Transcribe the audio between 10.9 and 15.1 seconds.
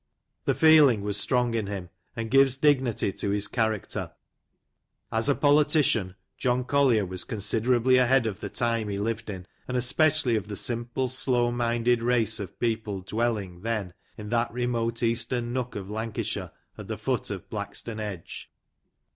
slow minded race of people dwell ing, then, in that remote